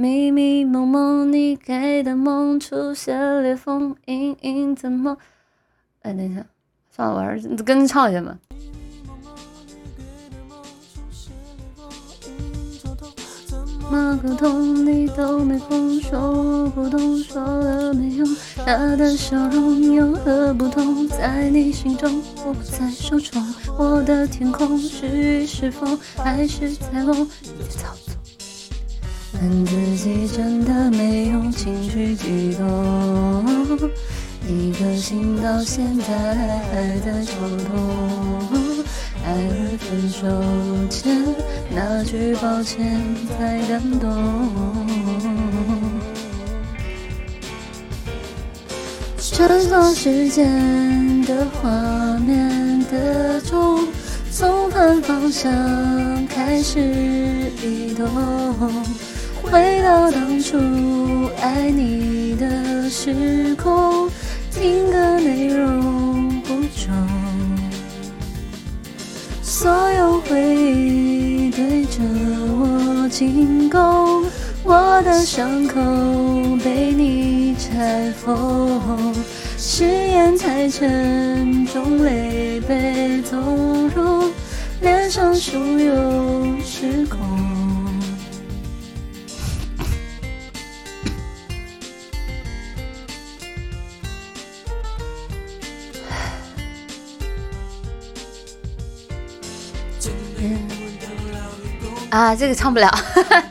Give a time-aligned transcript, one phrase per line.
[0.00, 5.14] 迷迷蒙蒙，你给的梦出现裂缝，隐隐的梦。
[6.00, 6.42] 哎，等一下，
[6.90, 8.34] 算了，我还是跟着唱一下吧。
[13.90, 18.26] 么沟通你都没空，说我不懂，说了没用。
[18.64, 21.06] 他的笑容有何不同？
[21.08, 23.44] 在你心中，我不在受宠。
[23.76, 27.14] 我的天空是雨是风，还是彩虹？
[27.42, 28.19] 你操纵。
[29.40, 33.42] 恨自己真的没用，情绪激动，
[34.46, 36.36] 一颗心到现在
[36.70, 37.32] 还在抽
[37.64, 38.54] 动。
[39.24, 40.26] 爱和分手
[40.90, 41.24] 前
[41.74, 43.00] 那句抱歉
[43.38, 44.06] 才感动。
[49.16, 51.70] 穿梭时间的画
[52.18, 53.88] 面的钟，
[54.30, 55.50] 从反方向
[56.26, 56.78] 开始
[57.62, 58.06] 移动，
[59.90, 60.56] 到当初
[61.42, 64.08] 爱你的时空，
[64.52, 66.94] 听歌内容不重。
[69.42, 74.24] 所有回忆对着我进攻，
[74.62, 75.80] 我的伤口
[76.62, 79.12] 被你拆封，
[79.58, 84.30] 誓言太沉重，泪被纵容，
[84.82, 87.18] 脸上汹涌失控。
[102.10, 102.90] 啊，这个唱不了。